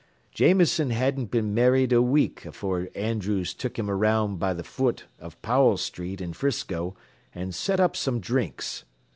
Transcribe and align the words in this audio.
"Jameson 0.31 0.89
hadn't 0.89 1.29
been 1.29 1.53
married 1.53 1.93
a 1.93 2.01
week 2.01 2.43
afore 2.47 2.89
Andrews 2.95 3.53
took 3.53 3.77
him 3.77 3.87
around 3.87 4.39
b' 4.39 4.51
th' 4.51 4.65
foot 4.65 5.05
av 5.21 5.39
Powell 5.43 5.77
Street 5.77 6.19
in 6.21 6.33
'Frisco 6.33 6.95
an' 7.35 7.51
set 7.51 7.79
up 7.79 7.95
some 7.95 8.19
drinks. 8.19 8.83